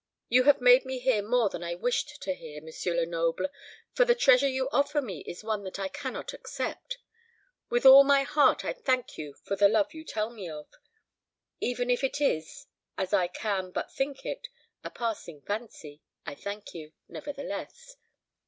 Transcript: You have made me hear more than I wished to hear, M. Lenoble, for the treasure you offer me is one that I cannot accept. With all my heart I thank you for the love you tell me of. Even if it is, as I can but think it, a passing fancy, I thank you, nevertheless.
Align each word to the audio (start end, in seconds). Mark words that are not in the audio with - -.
You 0.29 0.45
have 0.45 0.59
made 0.59 0.83
me 0.83 0.97
hear 0.97 1.21
more 1.21 1.47
than 1.49 1.61
I 1.63 1.75
wished 1.75 2.23
to 2.23 2.33
hear, 2.33 2.57
M. 2.59 2.95
Lenoble, 2.95 3.45
for 3.93 4.03
the 4.03 4.15
treasure 4.15 4.47
you 4.47 4.67
offer 4.71 4.99
me 4.99 5.19
is 5.27 5.43
one 5.43 5.63
that 5.65 5.77
I 5.77 5.89
cannot 5.89 6.33
accept. 6.33 6.97
With 7.69 7.85
all 7.85 8.03
my 8.03 8.23
heart 8.23 8.65
I 8.65 8.73
thank 8.73 9.19
you 9.19 9.33
for 9.43 9.55
the 9.55 9.67
love 9.69 9.93
you 9.93 10.03
tell 10.03 10.31
me 10.31 10.49
of. 10.49 10.65
Even 11.59 11.91
if 11.91 12.03
it 12.03 12.19
is, 12.19 12.65
as 12.97 13.13
I 13.13 13.27
can 13.27 13.69
but 13.69 13.91
think 13.93 14.25
it, 14.25 14.47
a 14.83 14.89
passing 14.89 15.39
fancy, 15.43 16.01
I 16.25 16.33
thank 16.33 16.73
you, 16.73 16.93
nevertheless. 17.07 17.95